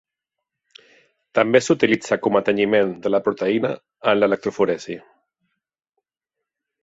[1.39, 3.73] També s'utilitza com a tenyiment de la proteïna
[4.13, 4.95] en l'electroforesi.